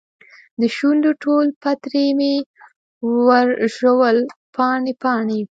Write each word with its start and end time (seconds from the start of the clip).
دشونډو 0.61 1.11
ټول 1.23 1.45
پتري 1.61 2.07
مې 2.19 2.33
ورژول 3.27 4.17
پاڼې، 4.55 4.93
پاڼې 5.01 5.39